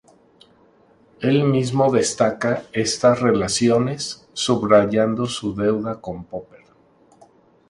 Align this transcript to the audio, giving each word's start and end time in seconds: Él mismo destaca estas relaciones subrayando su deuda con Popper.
Él 1.19 1.43
mismo 1.43 1.91
destaca 1.91 2.63
estas 2.73 3.21
relaciones 3.21 4.27
subrayando 4.33 5.27
su 5.27 5.53
deuda 5.53 6.01
con 6.01 6.23
Popper. 6.23 6.61